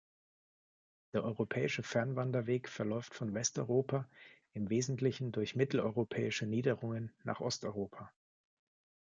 Der 1.13 1.23
Europäische 1.23 1.83
Fernwanderweg 1.83 2.69
verläuft 2.69 3.13
von 3.13 3.35
Westeuropa 3.35 4.09
im 4.55 4.71
Wesentlichen 4.71 5.31
durch 5.31 5.55
mitteleuropäische 5.55 6.47
Niederungen 6.47 7.13
nach 7.23 7.39
Osteuropa. 7.39 8.11